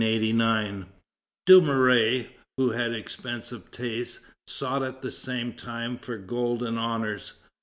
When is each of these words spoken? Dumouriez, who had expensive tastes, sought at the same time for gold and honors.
Dumouriez, 0.01 0.87
who 2.57 2.71
had 2.71 2.91
expensive 2.91 3.69
tastes, 3.69 4.19
sought 4.47 4.81
at 4.81 5.03
the 5.03 5.11
same 5.11 5.53
time 5.53 5.99
for 5.99 6.17
gold 6.17 6.63
and 6.63 6.79
honors. 6.79 7.33